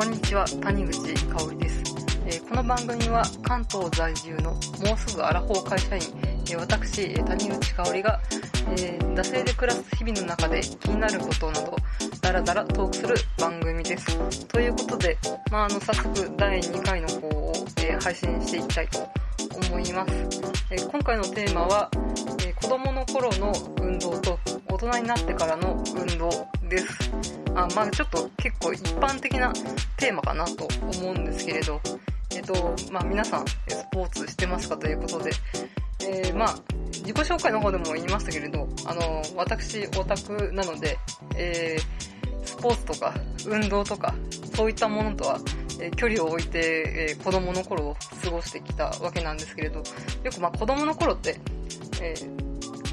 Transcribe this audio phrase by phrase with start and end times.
[0.00, 1.82] こんにちは、谷口香織です。
[2.24, 4.60] えーこの番組は関東在住のもう
[4.96, 8.18] すぐアラフォー会社員、えー私、谷口香織が、
[8.78, 11.76] えー惰性で暮らす日々の中で気になることなど、
[12.22, 14.46] だらだらトークする番組です。
[14.46, 15.18] ということで、
[15.50, 19.06] まあ、あの、早速第2回の方を、えー配信していきたいと
[19.68, 20.14] 思います。
[20.70, 26.30] えー今回のテーマは、えー子供の頃の運動と大人になってからの運動
[26.70, 27.39] です。
[27.54, 29.52] あまあちょっと結構一般的な
[29.96, 30.68] テーマかなと
[30.98, 31.80] 思うんですけれど、
[32.34, 33.56] えっと、まあ皆さんス
[33.92, 35.30] ポーツしてますかということで、
[36.02, 36.58] えーまあ
[36.90, 40.98] 自己紹介の方でも言いましたけれど、あの、私オタクなので、
[41.36, 42.10] えー
[42.44, 43.14] スポーツとか
[43.46, 44.14] 運動とか
[44.54, 45.40] そういったものとは、
[45.80, 49.84] え距離を置いて、え子供の頃を過ごしてきたわけなんですけれど、よ
[50.32, 51.40] くまあ子供の頃って、
[52.02, 52.50] えー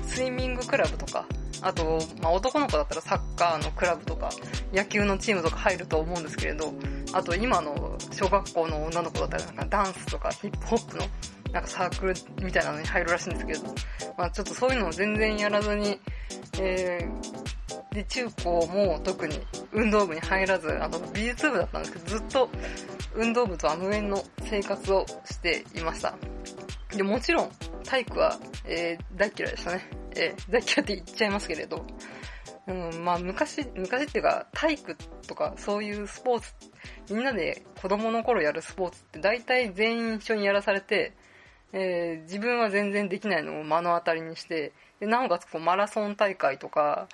[0.08, 1.26] スイミングクラブとか、
[1.62, 4.30] あと、まあ、男の子だったらサッカーのクラブとか、
[4.74, 6.74] 野球のチームとか入ると思うんですけれど、
[7.14, 11.06] あと今の小学校の女の子だったらなんかダンスとかヒップホップの
[11.52, 13.76] なんかサークルみたいなのに入るらしいんですけど、
[14.18, 16.00] まあちょっとそういうのを全然やらずに、
[16.60, 19.40] えー、で、中高も特に
[19.72, 22.50] 運動部に入らず、あの、美術部だったんですけど、ずっと
[23.16, 26.16] 運動部とは無縁の生活をしていました。
[26.96, 27.52] で、もちろん、
[27.84, 29.97] 体育は、えー大嫌いでしたね。
[30.18, 31.86] えー大嫌いって言っちゃいますけれど。
[32.68, 36.54] うん、まあ昔、昔っていうか、体育とかそういうスポーツ、
[37.10, 41.14] みんなで子供の頃やるスポーツって大体全員一緒にやらされて、
[41.72, 47.08] えー自分は全然できないのを目の当たりにして、でなおかつこうマラソン大会とか、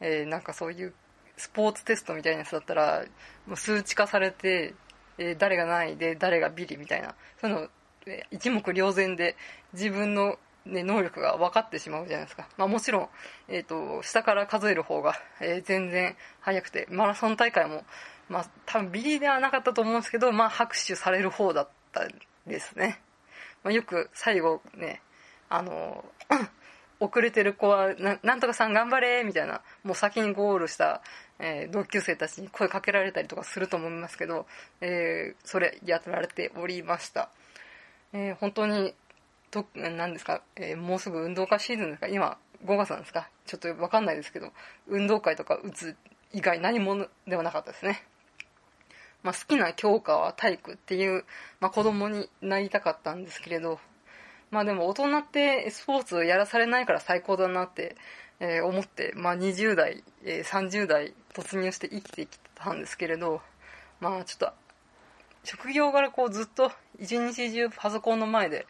[0.00, 0.92] えーなんかそういう
[1.36, 3.04] スポーツテストみたいなやつだったら、
[3.46, 4.74] もう数値化されて、
[5.18, 7.68] えー誰が何位で誰がビリみたいな、そういうの、
[8.06, 9.36] え一目瞭然で
[9.72, 12.48] 自分の、ね、能力が分かってしまうじゃないですか。
[12.56, 13.08] まあもちろん、
[13.48, 17.84] えっ、と、下から数える方が、えー全然速くて、マラソン大会も、
[18.28, 22.06] まあ多分ビリではなかったと思うんですけど、まあ拍手される方だった
[22.46, 23.00] ですね。
[23.62, 25.00] まあ、よく最後ね、
[25.48, 26.04] あの、
[27.00, 31.02] 遅れてる子はな、なんとかさん頑張れみたいな、もう先にゴールした、
[31.38, 34.46] えー同級生たちに声かけられたりとかすると思いますけど、
[34.80, 37.30] えーそれやられておりました。
[38.12, 38.94] えー本当に、
[39.52, 42.08] と、何ですか、えーもうすぐ運動会シーズンですか？
[42.08, 43.28] 今、5月なんですか？
[43.46, 44.52] ちょっとわかんないですけど、
[44.88, 45.94] 運動会とか打つ
[46.32, 48.02] 以外何もではなかったですね。
[49.22, 51.24] まあ、好きな教科は体育っていう、
[51.60, 53.78] まあ、子供になりたかったんですけれど、
[54.50, 57.96] まあでも大人ってスポーツやらされないから最高だなって、
[58.40, 63.40] えー思って、まあ20代、えー30代突入して生きてきたんですけれど、
[64.00, 64.52] まあちょっと、
[65.44, 68.66] 職業柄こうずっと一日中パソコンの前で、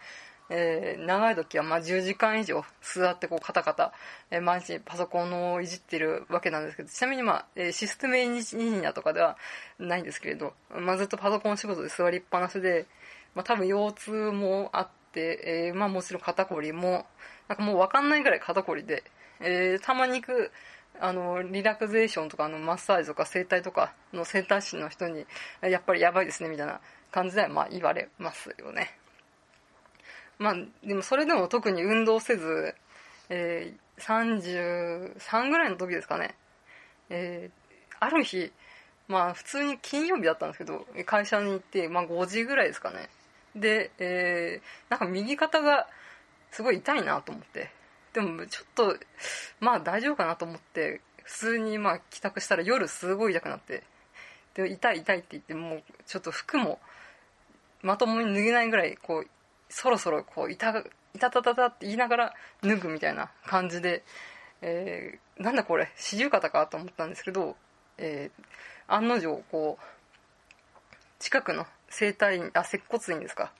[0.51, 3.93] えー長い時はまあ10時間以上座ってこうカタカタ、
[4.31, 9.37] えー毎日パソコンをいじってるわけなんですけど、ちなみにまあ、えーシステムエンジニアとかでは
[9.79, 12.87] ないんですけれど、まあずっとパソコン仕事で座りっぱなしで、
[13.35, 17.07] まあ多分腰痛もあって、えーまあもちろん肩こりも、
[17.49, 19.05] なんかもうわかんないぐらい肩こりで、
[19.41, 20.53] えたまに行く、
[21.01, 25.27] あの、リラクゼーションとかのマッサージとか整体とかの整体師の人に、
[25.63, 29.02] やっぱりやばいですねみたいな感じではまあ言われますよね。
[30.43, 30.55] まあ、
[30.85, 32.75] でもそれでも特に運動せず、
[33.29, 36.35] えー、33ぐらいの時ですかね。
[37.09, 37.63] えー
[38.01, 38.51] ある日、
[39.07, 43.09] まあ普通に金曜日だったんですけど、会社に行って、まあ5時ぐらいですかね。
[43.55, 45.87] で、えーなんか右肩が
[46.51, 47.71] すごい痛いなと思って。
[48.13, 48.97] でもちょっと、
[49.61, 53.85] まあ大丈夫かなと思って、普通にまあ帰宅したら夜すごい痛くなって。
[54.55, 56.81] で、痛い痛いって言って、もうちょっと服も
[57.83, 59.27] まともに脱げないぐらい、こう、
[59.73, 60.85] そろそろこう、痛が、
[61.15, 64.05] 痛たたたって言いながら脱ぐみたいな感じで、
[64.61, 67.57] えー、なんだこれ、四十肩かと思ったんですけど、
[67.97, 68.45] えー、
[68.87, 69.85] 案の定、こう、
[71.19, 73.53] 近くの整体院、あ、接骨院ですか、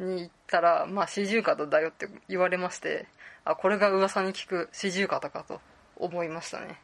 [0.00, 3.06] に行ったら、まあ、四十肩だよって言われまして、
[3.44, 5.60] あ、これが噂に聞く四十肩かと
[5.96, 6.80] 思いましたね。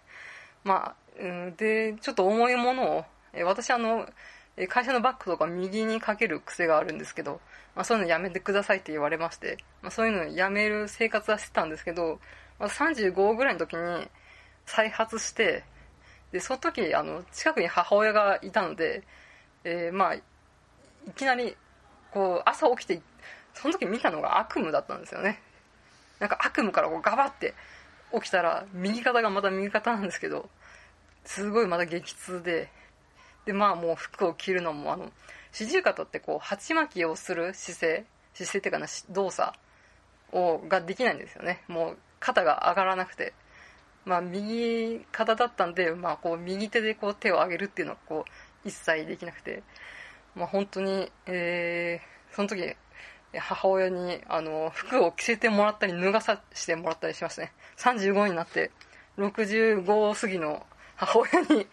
[0.62, 3.04] まあ、うん、で、ちょっと重いものを、
[3.44, 4.08] 私あの、
[4.66, 7.40] 会社のバッグとか右にかける癖があるんですけど、
[7.76, 12.19] まあ、そういうのやめてくださいって言われまして、まあ、そういうのやめる生活はしてたんですけど、
[12.58, 14.08] まあ、35ぐらいの時に
[14.66, 15.62] 再発して、
[16.32, 19.02] で、その時、あの、近くに母親がいたので、
[19.64, 20.22] えーまあ、い
[21.16, 21.56] きなり、
[22.10, 23.00] こう、朝起きて、
[23.55, 25.40] その時見たのが悪夢だったんですよね。
[26.19, 27.55] なんか悪夢からこうガバって
[28.12, 30.49] 起きたら、右肩がまた右肩なんですけど、
[31.25, 32.70] すごいまた激痛で、
[33.48, 35.10] で、まあもう服を着るのも、あの、
[35.52, 38.04] 四十肩ってこう、鉢巻きをする姿勢、
[38.34, 39.58] 姿勢っていうかな、動作
[40.32, 41.62] を、ができないんですよね。
[41.66, 43.32] もう、肩が上がらなくて。
[44.04, 48.26] まあ、右肩だったんで、まあ、こう、右手でこう、手を上げるっていうのをこ
[48.64, 49.62] う一切できなくて、
[50.34, 52.76] まあ、本当に、えー、その時
[53.34, 58.70] 母親にあの服を着せてもらったり脱がさせてもらったりしましたね35になって
[59.18, 60.66] 65過ぎの
[60.96, 61.66] 母親に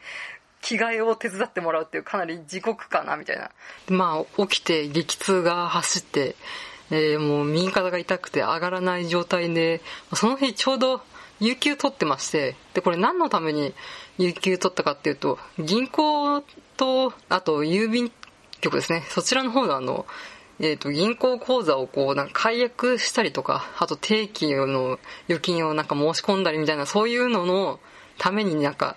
[0.66, 3.52] 着替えを手伝ってもらうっていうかなり地獄かなみたいな。
[3.88, 6.36] まあ起きて激痛が走って
[6.92, 9.82] えー、もう右肩が痛くて上がらない状態で、
[10.14, 11.02] その日ちょうど
[11.40, 13.74] 有給取ってまして、で、これ何のために
[14.18, 16.42] 有給取ったかっていうと、銀行
[16.78, 18.12] と、あと郵便
[18.62, 20.06] 局ですね、そちらの方のあの、
[20.60, 27.80] えっ、ー、と、銀行口座をこう、なんか解約したりとか、あと定期の預金をなんか申し込んだりみたいな、そういうのの
[28.18, 28.96] ためになんか、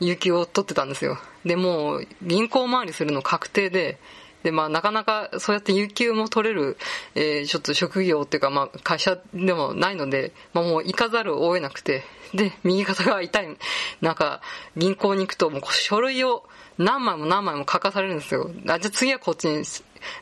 [0.00, 1.18] 有給を取ってたんですよ。
[1.44, 3.98] で、もう、銀行回りするの確定で、
[4.42, 6.76] で、まあ、なかなかそうやって有給も取れる、
[7.14, 12.04] えー、ちょっと職業っていうか、まあ、会社でもないので、まあ、もう行かざるを得なくて、
[12.34, 13.56] で、右肩が痛い、
[14.00, 14.40] なんか、
[14.76, 16.44] 銀行に行くと、もう書類を
[16.78, 18.50] 何枚も何枚も書かされるんですよ。
[18.68, 19.64] あ、じゃあ次はこっちに、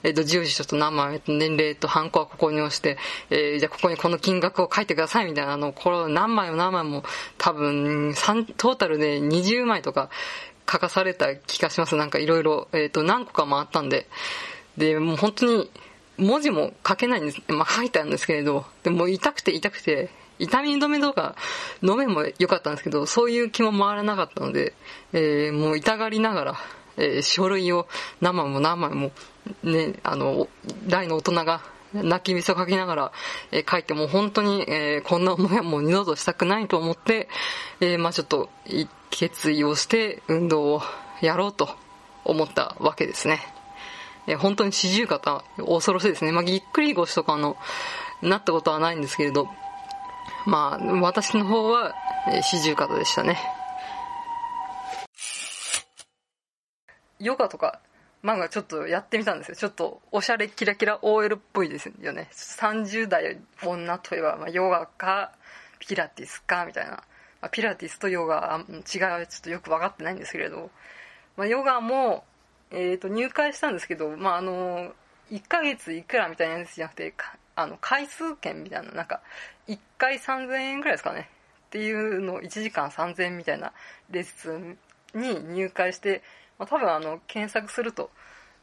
[0.02, 2.98] えっ、ー、と、住所と何枚、年齢とハンコはここに押して、
[3.30, 7.04] えー、じゃあここにこの金額を書いてくださいみたいな、あの、これ何枚も何枚も、
[7.36, 8.14] 多分、
[8.56, 10.10] トータルで20枚とか、
[10.70, 11.96] 書かされた気がします。
[11.96, 14.06] なんかいろいろ、えっ、ー、と、何個かもあったんで。
[14.76, 15.70] で、もう本当に、
[16.18, 17.42] 文字も書けないんです。
[17.48, 21.36] まあ書いたんですけれど、でも痛くて痛くて、痛み止めとか
[21.82, 24.74] 飲めも良かったんですけど、そういう気も回らなかったので、
[25.12, 26.54] えー、もう痛がりながら、
[26.96, 27.86] えー、書類を
[28.20, 29.12] 何枚も何枚も、
[29.62, 30.48] ね、あの、
[30.86, 31.62] 大の大人が
[31.92, 33.12] 泣きみそかきながら、
[33.50, 37.28] えー、書いても本当に、えー、こんな思いはもう二度としたくないと思って、
[37.80, 38.50] えー、まあちょっと
[39.10, 40.82] 決意をして運動を
[41.20, 41.70] やろうと
[42.24, 43.40] 思ったわけですね。
[44.26, 46.32] えー、本当に四十肩、恐ろしいですね。
[46.32, 47.56] まあぎっくり腰とかの、
[48.20, 49.48] なったことはないんですけれど、
[50.44, 51.94] まあ私の方は、
[52.28, 53.38] えー、四十肩でしたね。
[57.18, 57.80] ヨガとか
[58.22, 59.56] 漫画ちょっとやってみたんですよ。
[59.56, 62.28] ちょっとおしゃれキラキラ OL っぽいですよね。
[62.32, 65.32] 30代女といえば、まあ、ヨガか、
[65.78, 66.90] ピラティスか、みたいな。
[66.90, 67.02] ま
[67.42, 70.70] あ、ピラティスとヨガ、違いはちょっとよく分かってないんですけれど、
[71.36, 72.24] まあ、ヨガも、
[72.70, 74.92] え、ー、と、入会したんですけど、まあ、あの、
[75.30, 77.14] 1ヶ月いくらみたいなやつじゃなくて、
[77.54, 79.20] あの、回数券みたいな、なんか、
[79.68, 81.30] 1回3000円くらいですかね。
[81.66, 83.72] っていうのを1時間3000円みたいな
[84.10, 84.78] レッスン
[85.14, 86.22] に入会して、
[86.58, 88.10] まあ、多分あの検索すると、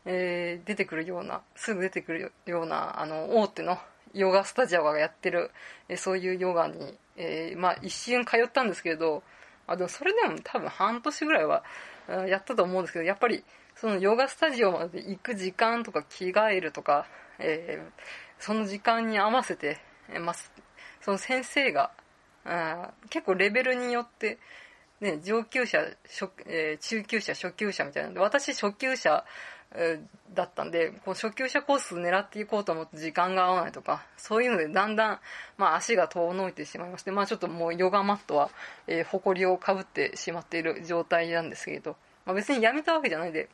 [0.06, 3.77] えー、出てくるようなすぐ出てくるようなあの大手の
[4.13, 5.51] ヨガスタジオがやってる、
[5.89, 9.24] え、そういうヨガに、えー、まあ、一瞬通ったんですけれど
[9.68, 11.63] あでもそれでも多分半年ぐらいは
[12.27, 13.44] やったと思うんですけどやっぱり
[13.75, 17.07] そのヨガスタジオまで行く時間とか着替えるとか、
[17.39, 18.03] えー、
[18.39, 19.80] その時間に合わせて、
[20.13, 20.36] え、まあ、
[21.01, 21.92] その先生が
[23.09, 24.38] 結構レベルによって
[25.06, 29.24] ね、上級者、初えー、中級者、初級者みたいなで、私初級者、
[29.74, 35.19] えー、だったんで、こう初級者コース狙っていこうと思って時間が合わないとか、そういうのでだんだん、
[35.57, 38.50] まあ足が遠のいてしまいまして、まあちょっともうヨガマットは、
[38.88, 43.50] えー、埃をかぶってしまっている状態なんですけれど、まあ別にやめたわけじゃないで、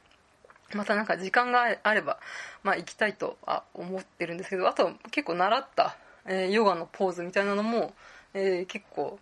[0.74, 2.20] またなんか時間があれば、
[2.64, 7.94] まあ行きたいとは思ってるんですけど、あと結構習った、えー、ヨガのポーズみたいなのも、
[8.34, 9.20] えー、結構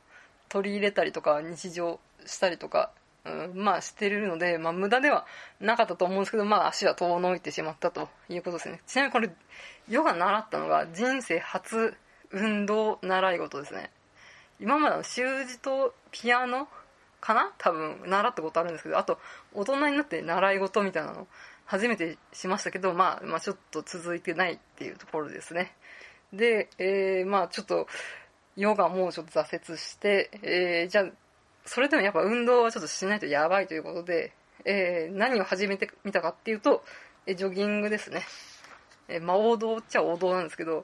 [0.49, 2.91] 取り入れたりとか日常したりとか、
[3.25, 5.25] うん、まあしてるので、まあ無駄では
[5.59, 8.81] なかったと思うんですけど、まあ足は遠のいてしまったということですね。
[8.87, 9.29] ちなみにこれ、
[9.89, 11.95] ヨガ習ったのが人生初
[12.31, 13.91] 運動習い事ですね。
[14.59, 16.67] 今までの習字とピアノ
[17.21, 17.51] かな？
[17.57, 19.19] 多分習ったことあるんですけど、あと
[19.53, 21.27] 大人になって習い事みたいなの
[21.65, 25.75] 初めてしましたけど、まあ、まあちょっと続いてないっていうところですね。
[26.33, 27.87] で、えー、まあちょっと、
[28.55, 31.05] ヨガもちょっと挫折して、えー、じゃあ
[31.69, 34.33] それでもやっぱ運動はちょっとしないとやばいということで、
[34.65, 36.83] えー、何を始めてみたかっていうと、
[37.27, 38.23] えジョギングですね。
[39.07, 40.83] えー、まあ王道っちゃ王道なんですけど、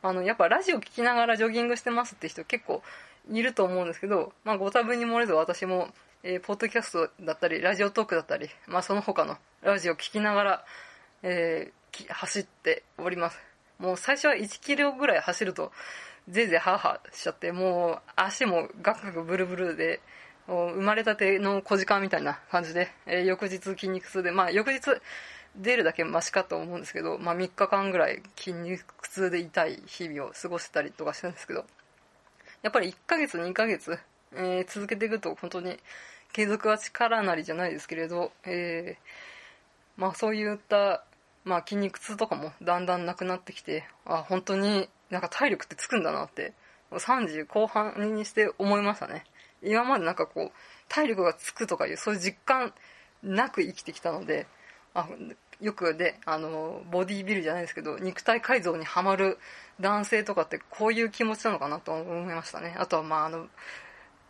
[0.00, 2.82] あの、やっぱラジオ聞きながらジョギングしてますって人結構
[3.30, 5.88] いると思うんですけど、まあご多分に漏れず私も、
[6.22, 10.64] えー、ポッドキャストだったり、ラジオトークだったり、まあその他のラジオ聞きながら、
[11.22, 13.38] えー、走っております。
[13.78, 15.72] もう最初は1キロぐらい走ると、
[16.28, 20.00] ぜいぜいハーハーしちゃって、もう足もガクガクブルブルで、
[20.46, 24.80] 生まれたての小鹿みたいな感じで、えー、翌日筋肉痛で、まあ翌日
[25.56, 31.64] 出るだけマシかと思うんですけど、まあ3日間ぐらい筋肉痛で痛い日々を過ごしてたりとかしてるんですけど、
[32.62, 33.98] やっぱり1ヶ月2ヶ月、
[34.34, 35.78] えー、続けていくと本当に
[36.32, 41.04] 継続は力なりじゃないですけれど、えー、まあそういった、
[41.44, 46.52] まあ筋肉痛とかもだんだんなくなってきて、あ、本当になんか体力ってつくんだなって、
[46.90, 49.24] 30後半にして思いましたね。
[49.62, 50.52] 今までなんかこう、
[50.88, 52.72] 体力がつくとかいう、そういう実感
[53.22, 54.46] なく生きてきたので、
[54.94, 55.08] あ
[55.60, 59.38] よくで、あの、ボディービルじゃないですけど、肉体改造にはまる
[59.80, 62.74] 男性とかってこういう気持ちなのかなと思いましたね。
[62.78, 63.46] あとは、まあ、あの、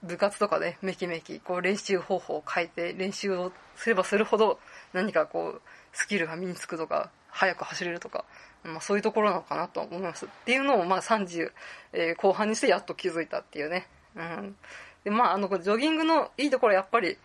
[0.02, 4.58] 部活とかでめきめき、こう練習方法を変えて練習をすればするほど
[4.92, 8.24] 何かこう、スキルが身につくとか、速く走れるとか、
[8.64, 10.26] まあそういうところなのかなと思います。
[10.26, 11.50] っていうのを、まあ30、
[11.92, 13.88] えー、後半にしてやっと気づいたっていうね。
[14.16, 14.56] うん。
[15.04, 17.16] で、まああの、ジョギングのいいところはやっぱり、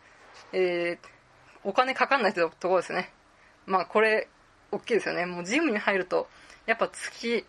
[0.53, 1.07] えー、
[1.63, 3.11] お金かかんないところですね。
[3.65, 4.27] まあこれ、
[4.71, 5.25] 大きいですよね。
[5.25, 6.27] もうジムに入ると、
[6.65, 7.45] やっぱ月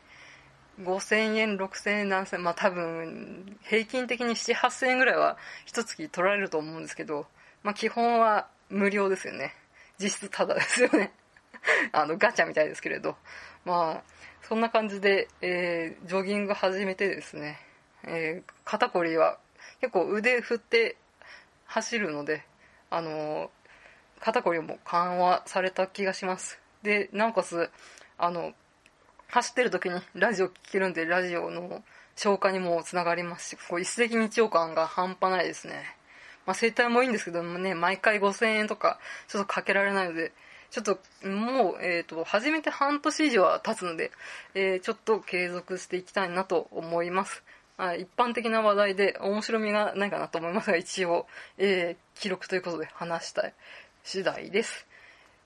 [0.80, 7.26] 5000円、6000円、何千まあ多分、平均的に7、8000円ぐらいは一月取られると思うんですけど、
[7.62, 9.54] まあ基本は無料ですよね。
[9.98, 11.12] 実質タダですよね。
[11.92, 13.16] あの、ガチャみたいですけれど。
[13.64, 14.02] まあ、
[14.42, 17.58] そんな感じで、えー、ジョギング始めてですね、
[18.04, 19.38] えー、肩こりは
[19.80, 20.96] 結構腕振って
[21.66, 22.44] 走るので、
[22.90, 23.50] あの
[24.20, 26.58] 肩こりも緩和された気がします。
[26.82, 27.70] で、なおかつ、
[28.16, 28.54] あの、
[29.28, 31.82] 走ってる時にラジオ聴けるんで、ラジオの
[32.16, 35.84] 消化にもつながりますし、こう一石二鳥感が半端ないですね。
[36.46, 40.32] まあ、生態もいいんですけどもね、毎回5000円とか、ちょっとかけられないので、
[40.70, 44.10] ちょっと、もう、えっ、ー、と、始めて半年以上は経つので、
[44.54, 47.42] えー、ちょっと継続していきたいなと思います。
[47.78, 51.26] あ一般的な話題で面白みがないかなと思いますが、一応、
[51.58, 53.54] えー、記録ということで話したい
[54.02, 54.86] 次第です。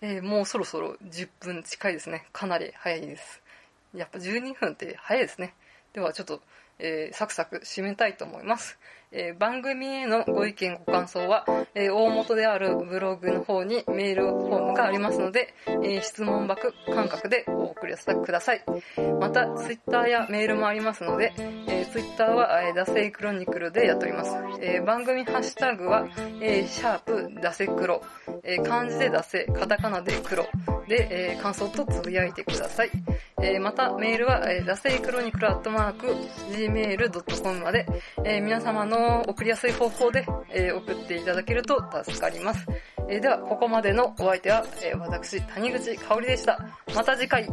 [0.01, 2.27] えー、もうそろそろ10分近いですね。
[2.33, 3.42] かなり早いです。
[3.95, 5.55] やっぱ12分って早いですね。
[5.93, 6.41] ではちょっと、
[6.79, 8.79] えー、サクサク締めたいと思います。
[9.15, 11.45] えー、番組へのご意見ご感想は、
[11.75, 18.65] えー、大元であるブログの方にメールフォームがありますので、えー、質問箱感覚でお送りください。
[19.21, 21.35] また、ツイッターやメールもありますので、
[21.69, 24.33] えツイッターは、えー、ダセイクロニクルでやっております。
[24.61, 26.09] え番組ハッシュタグは、
[26.41, 28.03] えシャープダセクロ、
[28.45, 30.47] え漢字でダセ、カタカナで黒
[30.93, 32.91] で、え感想とつぶやいてください。
[33.43, 36.07] えまた、メールは、えー、ラセイクロニクルアットマーク、
[36.53, 37.87] gmail.com まで、
[38.25, 42.67] え皆様の送りやすい方法で、えー、送っていただけると助かります。
[43.09, 46.59] えー、では、ここまでのお相手は、えー、私、谷口香里でした。
[46.95, 47.49] また次回。